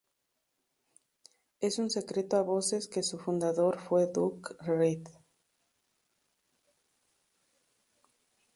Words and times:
Es 1.59 1.77
un 1.77 1.91
secreto 1.91 2.35
a 2.37 2.41
voces 2.41 2.87
que 2.87 3.03
su 3.03 3.19
fundador 3.19 3.79
fue 3.79 4.07
Duke 4.11 4.55
Red. 4.61 5.07